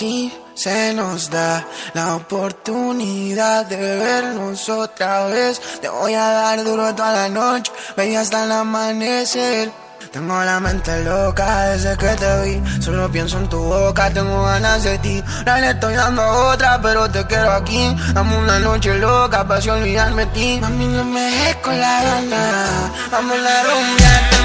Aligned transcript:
Si 0.00 0.32
se 0.54 0.94
nos 0.94 1.28
da 1.28 1.62
la 1.92 2.16
oportunidad 2.16 3.66
de 3.66 3.76
vernos 3.76 4.66
otra 4.70 5.26
vez, 5.26 5.60
te 5.82 5.90
voy 5.90 6.14
a 6.14 6.26
dar 6.26 6.64
duro 6.64 6.94
toda 6.94 7.12
la 7.12 7.28
noche, 7.28 7.70
baby, 7.98 8.16
hasta 8.16 8.44
el 8.44 8.52
amanecer. 8.52 9.70
Tengo 10.10 10.42
la 10.42 10.58
mente 10.58 11.04
loca 11.04 11.66
desde 11.66 11.98
que 11.98 12.08
te 12.16 12.42
vi. 12.44 12.82
Solo 12.82 13.12
pienso 13.12 13.36
en 13.40 13.50
tu 13.50 13.58
boca, 13.58 14.10
tengo 14.10 14.42
ganas 14.44 14.84
de 14.84 14.96
ti. 15.00 15.22
Ahora 15.40 15.60
le 15.60 15.70
estoy 15.72 15.92
dando 15.92 16.22
otra, 16.48 16.80
pero 16.80 17.10
te 17.10 17.26
quiero 17.26 17.52
aquí. 17.52 17.94
Dame 18.14 18.38
una 18.38 18.58
noche 18.58 18.94
loca 18.94 19.46
para 19.46 19.72
olvidarme 19.74 20.24
de 20.24 20.32
ti. 20.32 20.58
Mami, 20.62 20.86
no 20.86 21.04
me 21.04 21.20
dejes 21.20 21.56
con 21.56 21.78
la 21.78 22.02
gana. 22.02 22.90
Vamos 23.12 23.36
a 23.36 23.62
rumbear. 23.64 24.39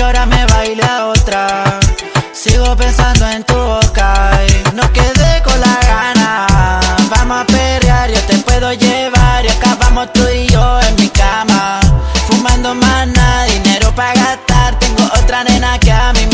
que 0.00 0.04
ahora 0.04 0.24
me 0.24 0.46
baile 0.46 0.82
a 0.82 1.08
otra. 1.08 1.78
Sigo 2.32 2.74
pensando 2.74 3.28
en 3.28 3.44
tu 3.44 3.54
boca 3.54 4.30
y 4.48 4.74
no 4.74 4.90
quedé 4.94 5.42
con 5.42 5.60
la 5.60 5.78
gana. 5.90 6.80
Vamos 7.10 7.42
a 7.42 7.44
perrear, 7.44 8.10
yo 8.10 8.20
te 8.22 8.38
puedo 8.38 8.72
llevar 8.72 9.44
y 9.44 9.48
acabamos 9.48 10.10
tú 10.14 10.22
y 10.34 10.46
yo 10.46 10.80
en 10.88 10.96
mi 10.96 11.08
cama. 11.10 11.80
Fumando 12.26 12.74
mana, 12.74 13.44
dinero 13.44 13.94
para 13.94 14.14
gastar, 14.14 14.78
tengo 14.78 15.04
otra 15.22 15.44
nena 15.44 15.78
que 15.78 15.92
a 15.92 16.14
mí 16.14 16.29